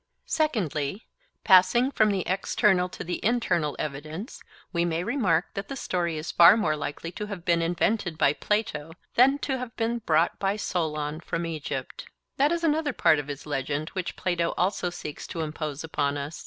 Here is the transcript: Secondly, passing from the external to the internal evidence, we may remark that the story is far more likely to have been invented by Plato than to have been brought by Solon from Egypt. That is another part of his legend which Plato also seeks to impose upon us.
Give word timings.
Secondly, 0.25 1.05
passing 1.43 1.91
from 1.91 2.09
the 2.09 2.25
external 2.25 2.89
to 2.89 3.03
the 3.03 3.23
internal 3.23 3.75
evidence, 3.77 4.41
we 4.73 4.83
may 4.83 5.03
remark 5.03 5.53
that 5.53 5.67
the 5.67 5.75
story 5.75 6.17
is 6.17 6.31
far 6.31 6.57
more 6.57 6.75
likely 6.75 7.11
to 7.11 7.27
have 7.27 7.45
been 7.45 7.61
invented 7.61 8.17
by 8.17 8.33
Plato 8.33 8.93
than 9.13 9.37
to 9.45 9.59
have 9.59 9.75
been 9.77 9.99
brought 9.99 10.39
by 10.39 10.55
Solon 10.55 11.19
from 11.19 11.45
Egypt. 11.45 12.07
That 12.37 12.51
is 12.51 12.63
another 12.63 12.93
part 12.93 13.19
of 13.19 13.27
his 13.27 13.45
legend 13.45 13.89
which 13.89 14.15
Plato 14.15 14.55
also 14.57 14.89
seeks 14.89 15.27
to 15.27 15.41
impose 15.41 15.83
upon 15.83 16.17
us. 16.17 16.39